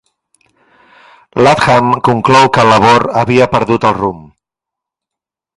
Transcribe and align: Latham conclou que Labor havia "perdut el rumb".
Latham 1.43 1.93
conclou 2.09 2.49
que 2.57 2.65
Labor 2.71 3.07
havia 3.21 3.51
"perdut 3.55 3.89
el 3.91 3.97
rumb". 4.03 4.25